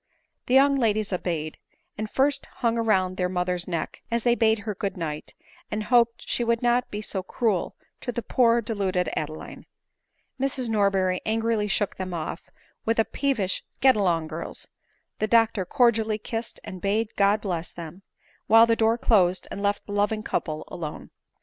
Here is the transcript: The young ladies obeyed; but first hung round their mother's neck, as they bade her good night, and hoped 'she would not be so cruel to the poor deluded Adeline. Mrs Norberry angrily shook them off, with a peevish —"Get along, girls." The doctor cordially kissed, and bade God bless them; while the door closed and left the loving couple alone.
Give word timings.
The 0.47 0.55
young 0.55 0.77
ladies 0.77 1.13
obeyed; 1.13 1.59
but 1.95 2.09
first 2.09 2.47
hung 2.47 2.75
round 2.77 3.17
their 3.17 3.29
mother's 3.29 3.67
neck, 3.67 4.01
as 4.09 4.23
they 4.23 4.33
bade 4.33 4.57
her 4.57 4.73
good 4.73 4.97
night, 4.97 5.35
and 5.69 5.83
hoped 5.83 6.23
'she 6.27 6.43
would 6.43 6.63
not 6.63 6.89
be 6.89 7.03
so 7.03 7.21
cruel 7.21 7.75
to 7.99 8.11
the 8.11 8.23
poor 8.23 8.61
deluded 8.61 9.11
Adeline. 9.15 9.67
Mrs 10.39 10.69
Norberry 10.69 11.21
angrily 11.23 11.67
shook 11.67 11.97
them 11.97 12.15
off, 12.15 12.49
with 12.83 12.97
a 12.97 13.05
peevish 13.05 13.61
—"Get 13.79 13.95
along, 13.95 14.25
girls." 14.29 14.67
The 15.19 15.27
doctor 15.27 15.65
cordially 15.65 16.17
kissed, 16.17 16.59
and 16.63 16.81
bade 16.81 17.13
God 17.15 17.41
bless 17.41 17.69
them; 17.71 18.01
while 18.47 18.65
the 18.65 18.75
door 18.75 18.97
closed 18.97 19.47
and 19.51 19.61
left 19.61 19.85
the 19.85 19.91
loving 19.91 20.23
couple 20.23 20.63
alone. 20.69 21.11